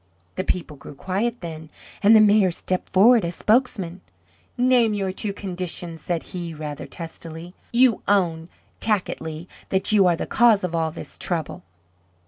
The 0.33 0.43
people 0.43 0.77
grew 0.77 0.95
quiet 0.95 1.41
then, 1.41 1.69
and 2.01 2.15
the 2.15 2.19
Mayor 2.21 2.49
stepped 2.49 2.89
forward 2.89 3.23
as 3.23 3.35
spokesman, 3.35 4.01
"Name 4.57 4.95
your 4.95 5.11
two 5.11 5.31
conditions," 5.31 6.01
said 6.01 6.23
he 6.33 6.55
rather 6.55 6.87
testily. 6.87 7.53
"You 7.71 8.01
own, 8.07 8.49
tacitly, 8.79 9.47
that 9.69 9.91
you 9.91 10.07
are 10.07 10.15
the 10.15 10.25
cause 10.25 10.63
of 10.63 10.73
all 10.73 10.89
this 10.89 11.19
trouble." 11.19 11.61